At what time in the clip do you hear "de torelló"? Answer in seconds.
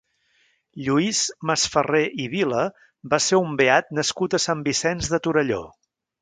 5.15-5.63